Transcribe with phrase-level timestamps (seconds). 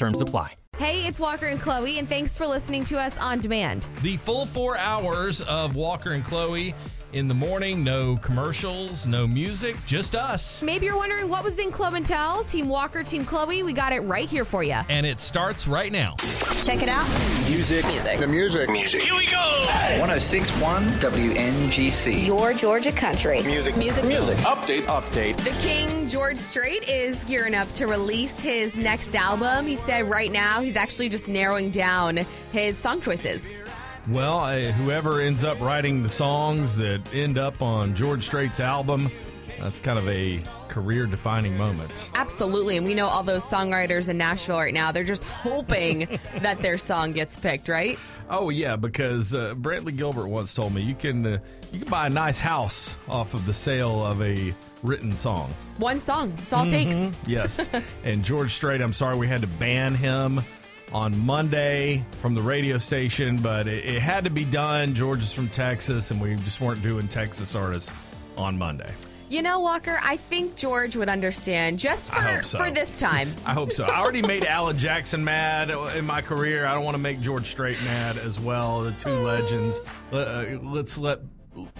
[0.00, 0.54] Terms apply.
[0.78, 3.86] Hey, it's Walker and Chloe, and thanks for listening to us on demand.
[4.00, 6.74] The full four hours of Walker and Chloe
[7.12, 7.82] in the morning.
[7.84, 10.62] No commercials, no music, just us.
[10.62, 12.44] Maybe you're wondering what was in Club and Tell.
[12.44, 14.78] Team Walker, Team Chloe, we got it right here for you.
[14.88, 16.16] And it starts right now.
[16.62, 17.08] Check it out.
[17.48, 17.84] Music.
[17.86, 18.20] Music.
[18.20, 18.70] The music.
[18.70, 19.02] Music.
[19.02, 19.66] Here we go.
[19.98, 22.26] 1061 WNGC.
[22.26, 23.42] Your Georgia country.
[23.42, 23.76] Music.
[23.76, 24.04] Music.
[24.04, 24.36] Music.
[24.38, 24.82] Update.
[24.82, 25.36] Update.
[25.38, 29.66] The King, George Strait, is gearing up to release his next album.
[29.66, 32.20] He said right now he's actually just narrowing down
[32.52, 33.60] his song choices.
[34.08, 39.10] Well, I, whoever ends up writing the songs that end up on George Strait's album,
[39.60, 42.10] that's kind of a career defining moment.
[42.14, 42.76] Absolutely.
[42.76, 46.78] And we know all those songwriters in Nashville right now, they're just hoping that their
[46.78, 47.98] song gets picked, right?
[48.30, 51.38] Oh yeah, because uh, Brantley Gilbert once told me you can uh,
[51.72, 55.52] you can buy a nice house off of the sale of a written song.
[55.76, 56.32] One song.
[56.38, 57.12] It's all it takes.
[57.26, 57.68] Yes.
[58.04, 60.40] and George Strait, I'm sorry we had to ban him
[60.92, 64.94] on Monday from the radio station, but it, it had to be done.
[64.94, 67.92] George is from Texas, and we just weren't doing Texas artists
[68.36, 68.92] on Monday.
[69.28, 72.58] You know, Walker, I think George would understand just for so.
[72.58, 73.32] for this time.
[73.46, 73.84] I hope so.
[73.84, 76.66] I already made Alan Jackson mad in my career.
[76.66, 78.82] I don't want to make George Strait mad as well.
[78.82, 79.80] The two legends.
[80.10, 81.20] Let- uh, Let's let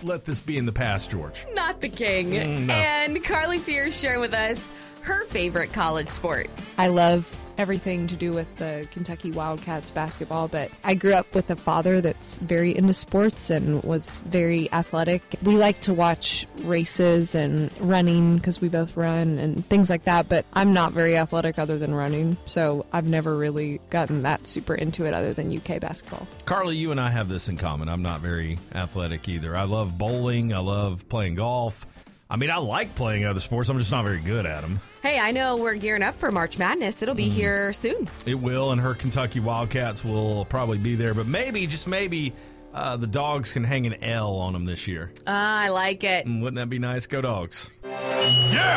[0.02, 1.44] let this be in the past, George.
[1.54, 2.30] Not the king.
[2.32, 2.74] Mm, no.
[2.74, 6.50] And Carly Pearce sharing with us her favorite college sport.
[6.78, 7.28] I love
[7.60, 12.00] everything to do with the Kentucky Wildcats basketball, but I grew up with a father
[12.00, 15.22] that's very into sports and was very athletic.
[15.42, 20.26] We like to watch races and running because we both run and things like that,
[20.26, 24.74] but I'm not very athletic other than running, so I've never really gotten that super
[24.74, 26.26] into it other than UK basketball.
[26.46, 27.90] Carly, you and I have this in common.
[27.90, 29.54] I'm not very athletic either.
[29.54, 30.54] I love bowling.
[30.54, 31.86] I love playing golf.
[32.30, 33.68] I mean, I like playing other sports.
[33.68, 34.78] I'm just not very good at them.
[35.02, 37.02] Hey, I know we're gearing up for March Madness.
[37.02, 37.34] It'll be Mm-hmm.
[37.34, 38.08] here soon.
[38.26, 41.12] It will, and her Kentucky Wildcats will probably be there.
[41.14, 42.32] But maybe, just maybe,
[42.72, 45.12] uh, the dogs can hang an L on them this year.
[45.26, 46.24] Ah, I like it.
[46.26, 47.06] Wouldn't that be nice?
[47.08, 47.68] Go dogs.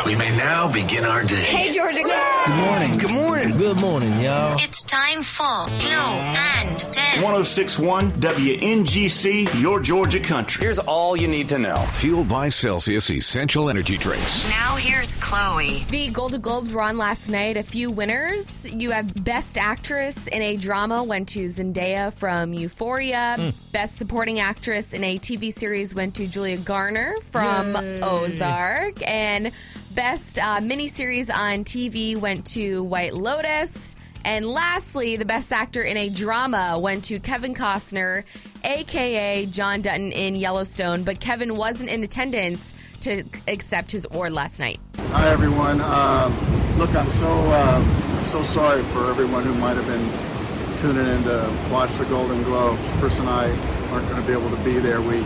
[0.05, 1.35] We may now begin our day.
[1.35, 2.01] Hey, Georgia.
[2.01, 2.97] Good morning.
[2.97, 3.57] Good morning.
[3.57, 4.57] Good morning, y'all.
[4.59, 7.23] It's time for Clue and Tell.
[7.23, 10.63] 1061 WNGC, your Georgia country.
[10.65, 11.75] Here's all you need to know.
[11.93, 14.47] Fueled by Celsius Essential Energy Drinks.
[14.49, 15.85] Now here's Chloe.
[15.89, 17.55] The Golden Globes were on last night.
[17.55, 18.71] A few winners.
[18.73, 23.35] You have Best Actress in a Drama went to Zendaya from Euphoria.
[23.37, 23.49] Hmm.
[23.71, 29.02] Best Supporting Actress in a TV series went to Julia Garner from Ozark.
[29.03, 29.51] And
[29.91, 33.95] Best uh, Miniseries on TV went to White Lotus.
[34.25, 38.23] And lastly, the Best Actor in a Drama went to Kevin Costner,
[38.63, 41.03] aka John Dutton in Yellowstone.
[41.03, 44.79] But Kevin wasn't in attendance to accept his award last night.
[45.11, 45.81] Hi everyone.
[45.81, 51.05] Um, look, I'm so uh, I'm so sorry for everyone who might have been tuning
[51.05, 52.81] in to watch the Golden Globes.
[52.99, 53.49] Chris and I
[53.91, 55.01] aren't going to be able to be there.
[55.01, 55.17] We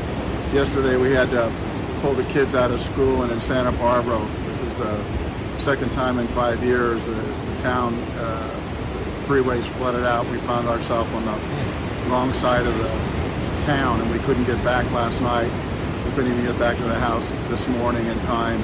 [0.53, 1.51] yesterday we had to
[2.01, 4.19] pull the kids out of school and in Santa Barbara.
[4.47, 10.25] This is the second time in five years uh, the town uh, freeways flooded out.
[10.27, 12.89] We found ourselves on the wrong side of the
[13.65, 15.51] town and we couldn't get back last night.
[16.05, 18.61] We couldn't even get back to the house this morning in time.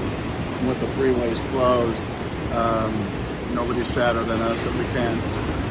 [0.67, 1.99] With the freeways closed,
[2.53, 2.93] um,
[3.53, 5.21] nobody's sadder than us that we can't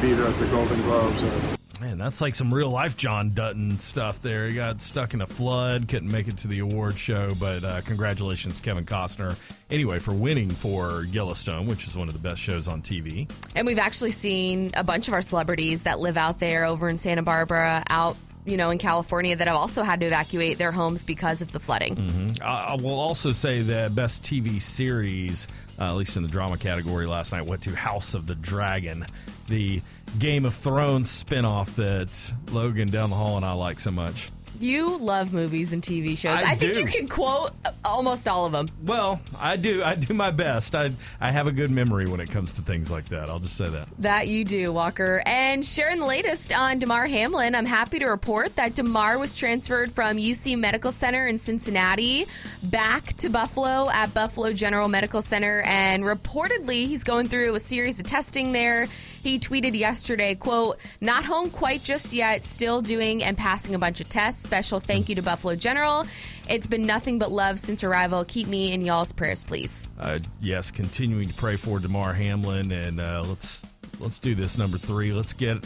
[0.01, 1.62] be there at the Golden Globes.
[1.81, 4.47] Man, that's like some real life John Dutton stuff there.
[4.47, 7.81] He got stuck in a flood, couldn't make it to the award show, but uh,
[7.81, 9.35] congratulations, Kevin Costner,
[9.71, 13.29] anyway, for winning for Yellowstone, which is one of the best shows on TV.
[13.55, 16.97] And we've actually seen a bunch of our celebrities that live out there over in
[16.97, 21.03] Santa Barbara, out, you know, in California that have also had to evacuate their homes
[21.03, 22.37] because of the flooding.
[22.39, 25.47] Uh, I will also say that best TV series,
[25.79, 29.07] uh, at least in the drama category last night, went to House of the Dragon,
[29.47, 29.81] the
[30.19, 34.29] Game of Thrones spinoff that Logan down the hall and I like so much.
[34.59, 36.35] You love movies and TV shows.
[36.41, 36.79] I I, think do.
[36.79, 37.51] you can quote
[37.83, 38.67] almost all of them.
[38.85, 39.83] Well, I do.
[39.83, 40.73] I do my best.
[40.75, 43.29] I I have a good memory when it comes to things like that.
[43.29, 43.89] I'll just say that.
[43.99, 45.21] That you do, Walker.
[45.25, 49.91] And sharing the latest on Damar Hamlin, I'm happy to report that DeMar was transferred
[49.91, 52.27] from UC Medical Center in Cincinnati
[52.61, 55.61] back to Buffalo at Buffalo General Medical Center.
[55.65, 58.87] And reportedly, he's going through a series of testing there.
[59.23, 64.01] He tweeted yesterday, quote, not home quite just yet, still doing and passing a bunch
[64.01, 64.43] of tests.
[64.43, 66.05] Special thank you to Buffalo General.
[66.49, 68.25] It's been nothing but love since arrival.
[68.25, 69.87] Keep me in y'all's prayers, please.
[69.97, 73.65] Uh, yes, continuing to pray for Damar Hamlin, and uh, let's
[73.99, 75.13] let's do this number three.
[75.13, 75.63] Let's get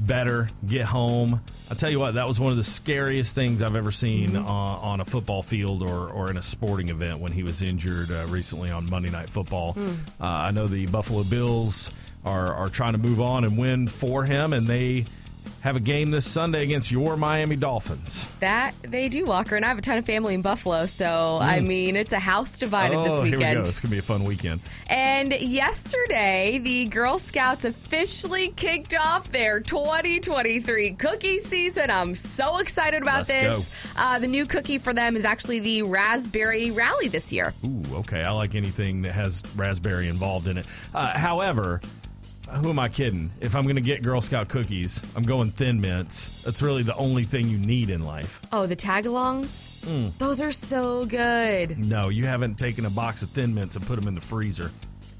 [0.00, 1.40] better, get home.
[1.70, 4.46] I'll tell you what, that was one of the scariest things I've ever seen Mm-hmm.
[4.46, 8.10] on, on a football field or, or in a sporting event when he was injured
[8.10, 9.72] uh, recently on Monday Night Football.
[9.72, 9.88] Hmm.
[10.20, 11.90] Uh, I know the Buffalo Bills
[12.24, 15.04] are, are trying to move on and win for him, and they
[15.60, 18.28] have a game this Sunday against your Miami Dolphins.
[18.40, 21.60] That they do, Walker, and I have a ton of family in Buffalo, so I
[21.60, 23.64] mean it's a house divided oh, this here we weekend.
[23.64, 23.68] go.
[23.68, 24.60] It's going to be a fun weekend.
[24.88, 31.90] And yesterday, the Girl Scouts officially kicked off their 2023 cookie season.
[31.90, 33.70] I'm so excited about Let's this.
[33.96, 37.52] Uh, the new cookie for them is actually the Raspberry Rally this year.
[37.66, 38.22] Ooh, okay.
[38.22, 40.66] I like anything that has raspberry involved in it.
[40.94, 41.80] Uh, however,
[42.48, 43.30] who am I kidding?
[43.40, 46.30] If I'm going to get Girl Scout cookies, I'm going Thin Mints.
[46.42, 48.40] That's really the only thing you need in life.
[48.52, 49.66] Oh, the tagalongs?
[49.84, 50.08] Hmm.
[50.18, 51.78] Those are so good.
[51.78, 54.70] No, you haven't taken a box of Thin Mints and put them in the freezer.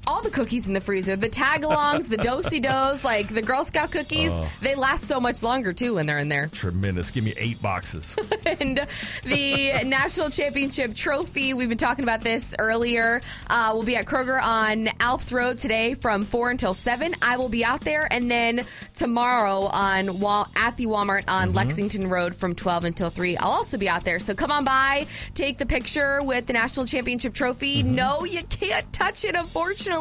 [0.09, 3.91] All the cookies in the freezer, the tagalongs, the dosey dos, like the Girl Scout
[3.91, 4.49] cookies, Oh.
[4.59, 6.47] they last so much longer too when they're in there.
[6.47, 7.11] Tremendous.
[7.11, 8.15] Give me eight boxes.
[8.59, 8.87] and
[9.23, 11.53] the national championship trophy.
[11.53, 13.21] We've been talking about this earlier.
[13.47, 17.13] Uh, we'll be at Kroger on Alps Road today from four until seven.
[17.21, 18.65] I will be out there, and then
[18.95, 23.37] tomorrow on Wal- at the Walmart on Lexington Road from twelve until three.
[23.37, 24.17] I'll also be out there.
[24.17, 27.83] So come on by, take the picture with the national championship trophy.
[27.83, 29.98] No, you can't touch it, unfortunately.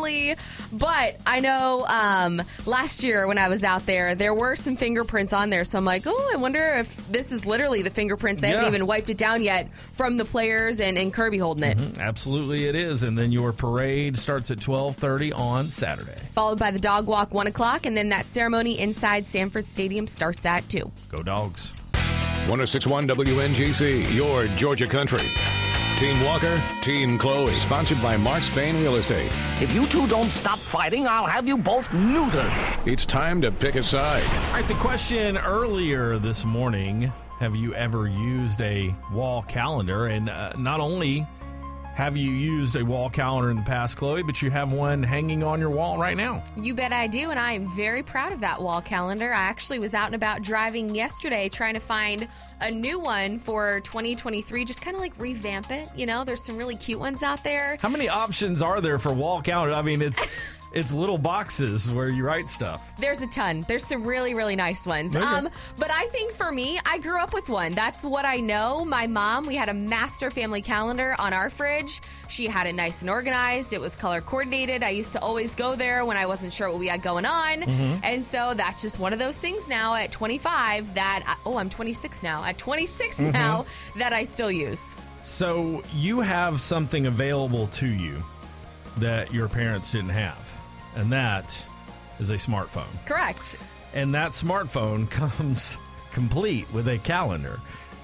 [0.72, 5.32] But I know um, last year when I was out there, there were some fingerprints
[5.32, 5.64] on there.
[5.64, 8.42] So I'm like, oh, I wonder if this is literally the fingerprints.
[8.42, 8.56] They Yeah.
[8.56, 11.98] haven't even wiped it down yet from the players and, and Kirby holding it.
[11.98, 13.02] Absolutely, it is.
[13.02, 16.18] And then your parade starts at 12:30 on Saturday.
[16.34, 20.46] Followed by the dog walk, one o'clock, and then that ceremony inside Sanford Stadium starts
[20.46, 20.90] at two.
[21.10, 21.74] Go Dogs.
[22.46, 25.20] 1061 WNGC, your Georgia country.
[25.98, 29.32] Team Walker, Team Chloe, sponsored by Mark Spain Real Estate.
[29.60, 32.52] If you two don't stop fighting, I'll have you both neutered.
[32.86, 34.22] It's time to pick a side.
[34.22, 40.06] All right, the question earlier this morning have you ever used a wall calendar?
[40.06, 41.26] And uh, not only
[41.98, 45.42] have you used a wall calendar in the past, Chloe, but you have one hanging
[45.42, 46.44] on your wall right now.
[46.56, 49.32] You bet I do, and I am very proud of that wall calendar.
[49.32, 52.28] I actually was out and about driving yesterday trying to find
[52.60, 55.88] a new one for 2023, just kind of like revamp it.
[55.96, 57.76] You know, there's some really cute ones out there.
[57.80, 59.74] How many options are there for wall calendar?
[59.74, 60.24] I mean, it's
[60.72, 62.92] it's little boxes where you write stuff.
[62.98, 63.64] There's a ton.
[63.66, 65.16] There's some really, really nice ones.
[65.16, 65.26] Okay.
[65.26, 65.48] Um,
[65.78, 67.72] but I think for me, I grew up with one.
[67.72, 68.84] That's what I know.
[68.84, 72.00] My mom, we had a master family calendar on our fridge.
[72.28, 73.72] She had it nice and organized.
[73.72, 74.82] It was color coordinated.
[74.82, 77.62] I used to always go there when I wasn't sure what we had going on.
[77.62, 78.00] Mm-hmm.
[78.02, 81.70] And so that's just one of those things now at 25 that, I, oh, I'm
[81.70, 82.44] 26 now.
[82.44, 83.32] At 26 Mm-hmm.
[83.32, 83.66] now
[83.96, 84.94] that I still use.
[85.22, 88.22] So you have something available to you
[88.98, 90.47] that your parents didn't have,
[90.96, 91.64] and that
[92.18, 92.86] is a smartphone.
[93.06, 93.56] Correct.
[93.94, 95.78] and that smartphone comes
[96.12, 97.60] complete with a calendar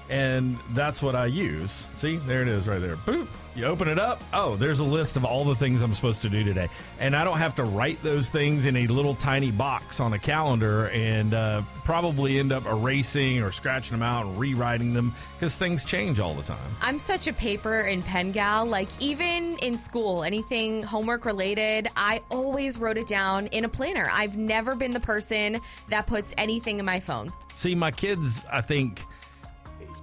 [0.09, 3.97] and that's what i use see there it is right there boop you open it
[3.97, 6.67] up oh there's a list of all the things i'm supposed to do today
[6.99, 10.19] and i don't have to write those things in a little tiny box on a
[10.19, 15.55] calendar and uh, probably end up erasing or scratching them out and rewriting them because
[15.57, 18.65] things change all the time I'm such a paper and pen gal.
[18.65, 24.07] Like, even in school, anything homework related, I always wrote it down in a planner.
[24.11, 27.33] I've never been the person that puts anything in my phone.
[27.51, 29.05] See, my kids, I think,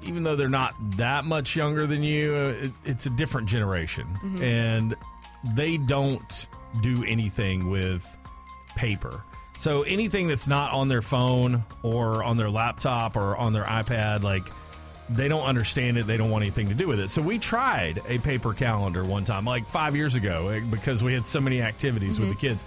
[0.04, 4.06] even though they're not that much younger than you, uh, it, it's a different generation.
[4.42, 4.96] And
[5.54, 6.46] they don't
[6.80, 8.16] do anything with
[8.76, 9.22] paper.
[9.58, 14.22] So anything that's not on their phone or on their laptop or on their iPad,
[14.22, 14.50] like,
[15.08, 16.06] they don't understand it.
[16.06, 17.10] They don't want anything to do with it.
[17.10, 21.12] So we tried a paper calendar one time, like five years ago, eh, because we
[21.12, 22.64] had so many activities with the kids.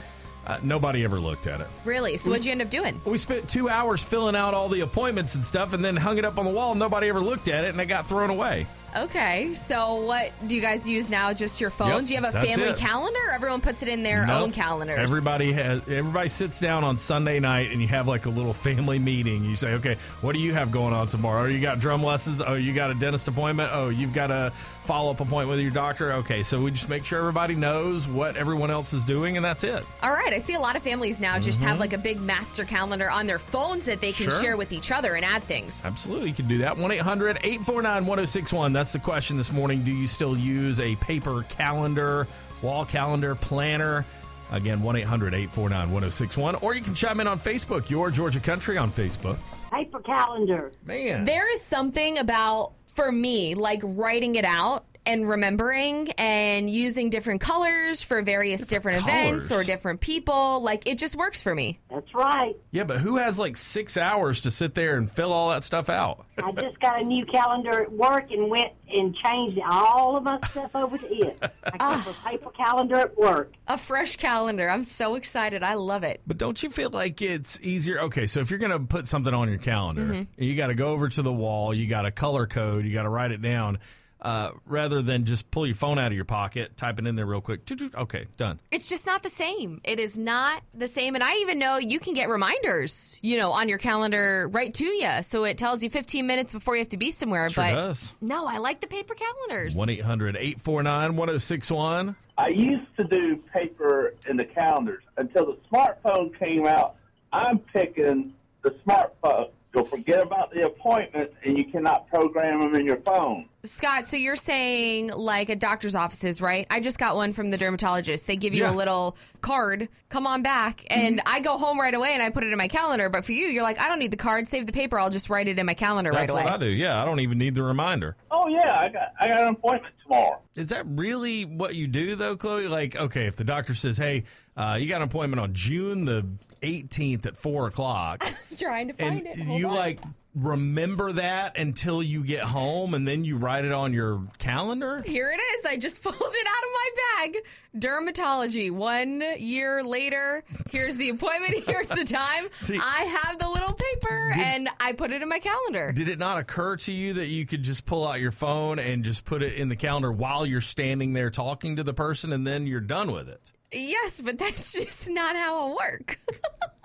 [0.48, 1.68] Uh, nobody ever looked at it.
[1.86, 2.18] Really?
[2.18, 3.00] So, what'd you end up doing?
[3.06, 6.25] We spent two hours filling out all the appointments and stuff, and then hung it
[6.25, 6.75] up on the wall.
[6.75, 8.68] Nobody ever looked at it, and it got thrown away.
[8.96, 9.54] Okay.
[9.56, 11.34] So, what do you guys use now?
[11.34, 11.90] Just your phones?
[11.92, 12.78] Yep, do you have a that's family it.
[12.78, 13.20] calendar?
[13.28, 14.42] Or everyone puts it in their Nope.
[14.42, 15.00] own calendars.
[15.00, 15.82] Everybody has.
[15.90, 19.44] Everybody sits down on Sunday night, and you have like a little family meeting.
[19.44, 21.46] You say, "Okay, what do you have going on tomorrow?
[21.48, 22.42] You got drum lessons?
[22.46, 23.72] Oh, you got a dentist appointment?
[23.74, 24.54] Oh, you've got a
[24.86, 26.13] follow up appointment with your doctor?
[26.13, 29.63] Okay, so we just make sure everybody knows what everyone else is doing, and that's
[29.63, 29.84] it.
[30.04, 30.32] All right.
[30.34, 31.80] I see a lot of families now just have mm-hmm.
[31.82, 34.42] like a big master calendar on their phones that they can Sure.
[34.42, 35.86] share with each other and add things.
[35.86, 36.77] Absolutely, you can do that.
[36.77, 38.74] 1 800 849 1061.
[38.74, 39.84] That's the question this morning.
[39.84, 42.27] Do you still use a paper calendar,
[42.62, 44.06] wall calendar, planner?
[44.51, 46.56] Again, 1 800 849 1061.
[46.56, 49.38] Or you can chime in on Facebook, Your Georgia Country on Facebook.
[49.72, 50.72] Paper calendar.
[50.86, 51.25] Man.
[51.25, 57.42] There is something about, for me, like writing it out and remembering and using different
[57.42, 60.62] colors for various different, events or different people.
[60.62, 61.80] Like, it just works for me.
[61.90, 62.56] That's right.
[62.72, 65.90] Yeah, but who has like six hours to sit there and fill all that stuff
[65.90, 66.26] out?
[66.38, 70.40] I just got a new calendar at work and went and changed all of my
[70.50, 71.40] stuff over to it.
[71.64, 73.54] I keep a paper calendar at work.
[73.68, 74.70] A fresh calendar.
[74.70, 75.64] I'm so excited.
[75.64, 76.22] I love it.
[76.28, 78.00] But don't you feel like it's easier?
[78.02, 80.28] Okay, so if you're going to put something on your calendar, Mhm.
[80.38, 83.04] you got to go over to the wall, you got to color code, you got
[83.04, 83.80] to write it down,
[84.25, 87.27] uh, rather than just pull your phone out of your pocket, type it in there
[87.27, 87.63] real quick.
[87.65, 88.60] Toot, toot, Okay, done.
[88.72, 89.79] It's just not the same.
[89.84, 91.13] It is not the same.
[91.13, 94.84] And I even know you can get reminders, you know, on your calendar right to
[94.84, 95.22] you.
[95.22, 97.48] So it tells you 15 minutes before you have to be somewhere.
[97.50, 98.15] Sure but does.
[98.20, 99.75] no, I like the paper calendars.
[99.75, 102.15] 1 800 849 1061.
[102.39, 106.96] I used to do paper in the calendars until the smartphone came out.
[107.32, 109.51] I'm picking the smartphone.
[109.75, 113.50] You'll forget about the appointments, and you cannot program them in your phone.
[113.63, 116.65] Scott, so you're saying like at doctor's offices, right?
[116.70, 118.25] I just got one from the dermatologist.
[118.25, 118.72] They give you Yeah.
[118.72, 120.86] a little card, come on back.
[120.89, 121.34] And mm-hmm.
[121.34, 123.10] I go home right away and I put it in my calendar.
[123.10, 124.98] But for you, you're like, I don't need the card, save the paper.
[125.00, 126.44] I'll just write it in my calendar That's right away.
[126.44, 126.67] what I do.
[126.67, 128.15] Yeah, I don't even need the reminder.
[128.32, 130.39] Oh yeah, I got I got an appointment tomorrow.
[130.55, 132.67] Is that really what you do, though, Chloe?
[132.67, 134.24] Like, okay, if the doctor says, hey,
[134.58, 136.26] uh, you got an appointment on June the
[136.62, 138.24] 18th at 4 o'clock,
[138.58, 139.40] Trying to find it.
[139.40, 139.76] Hold you, on.
[139.76, 140.00] like,
[140.34, 145.02] remember that until you get home and then you write it on your calendar?
[145.06, 145.66] Here it is.
[145.66, 146.90] I just pulled it out of my
[147.34, 147.36] bag.
[147.78, 148.72] Dermatology.
[148.72, 151.64] One year later, here's the appointment.
[151.68, 152.48] Here's the time.
[152.56, 155.92] See- I have the little paper and I put it in my calendar.
[155.94, 159.04] Did it not occur to you that you could just pull out your phone and
[159.04, 162.46] just put it in the calendar while you're standing there talking to the person and
[162.48, 163.52] then you're done with it?
[163.75, 166.20] Yes, but that's just not how it work.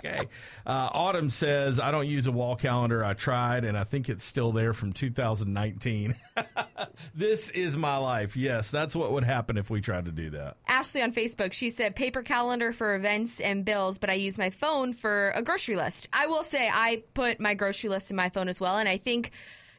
[0.03, 0.29] Okay.
[0.67, 3.05] Uh, Autumn says, I don't use a wall calendar.
[3.05, 6.15] I tried, and I think it's still there from 2019.
[7.15, 8.35] this is my life.
[8.35, 10.57] Yes, that's what would happen if we tried to do that.
[10.67, 14.49] Ashley on Facebook, she said paper calendar for events and bills, but I use my
[14.49, 16.09] phone for a grocery list.
[16.15, 18.97] I will say I put my grocery list in my phone as well, and I
[18.97, 19.33] think.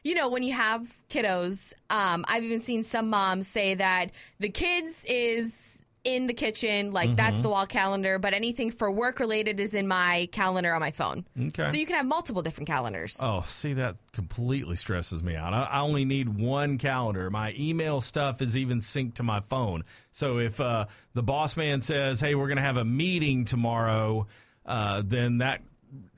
[0.04, 4.48] You know, when you have kiddos, um, I've even seen some moms say that the
[4.48, 7.42] kids is in the kitchen, like that's Mhm.
[7.42, 11.24] the wall calendar, but anything for work related is in my calendar on my phone.
[11.40, 11.62] Okay.
[11.64, 13.18] So you can have multiple different calendars.
[13.22, 15.54] Oh, see, that completely stresses me out.
[15.54, 17.30] I, I only need one calendar.
[17.30, 19.84] My email stuff is even synced to my phone.
[20.10, 24.26] So if uh, the boss man says, hey, we're going to have a meeting tomorrow,
[24.66, 25.62] uh, then that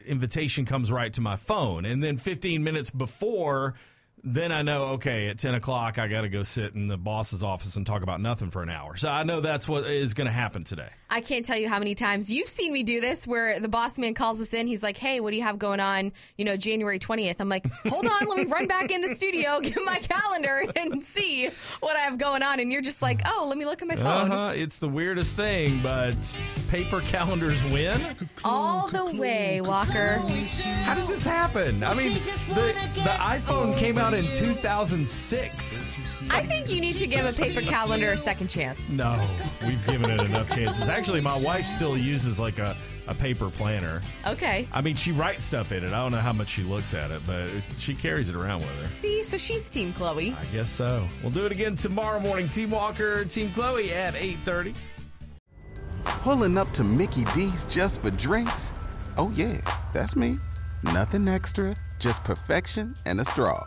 [0.07, 1.85] invitation comes right to my phone.
[1.85, 3.75] And then 15 minutes before,
[4.25, 7.43] then I know, okay, at 10 o'clock, I got to go sit in the boss's
[7.43, 8.97] office and talk about nothing for an hour.
[8.97, 10.89] So I know that's what is going to happen today.
[11.11, 13.99] I can't tell you how many times you've seen me do this where the boss
[13.99, 14.67] man calls us in.
[14.67, 16.13] He's like, Hey, what do you have going on?
[16.37, 17.37] You know, January 20th.
[17.39, 21.05] I'm like, Hold on, let me run back in the studio, get my calendar, and
[21.05, 21.51] see
[21.81, 22.59] what I have going on.
[22.59, 24.33] And you're just like, Oh, let me look at my phone.
[24.33, 24.53] Uh-huh.
[24.57, 26.17] It's the weirdest thing, but
[26.69, 28.17] paper calendars win.
[28.43, 30.17] All the way, Walker.
[30.83, 31.85] How did this happen?
[31.85, 32.15] I mean,
[32.49, 35.81] the, the iPhone came out in 2006.
[36.31, 38.91] I think you need to give a paper calendar a second chance.
[38.91, 39.19] No,
[39.67, 40.89] we've given it enough chances.
[40.89, 44.03] Actually, my wife still uses like a, a paper planner.
[44.27, 44.69] Okay.
[44.73, 45.89] I mean, she writes stuff in it.
[45.93, 48.71] I don't know how much she looks at it, but she carries it around with
[48.81, 48.87] her.
[48.87, 50.35] See, so she's Team Chloe.
[50.39, 51.07] I guess so.
[51.23, 52.49] We'll do it again tomorrow morning.
[52.49, 54.75] Team Walker, Team Chloe at 8.30.
[56.05, 58.73] Pulling up to Mickey D's just for drinks?
[59.17, 59.61] Oh, yeah,
[59.93, 60.39] that's me.
[60.83, 63.67] Nothing extra, just perfection and a straw.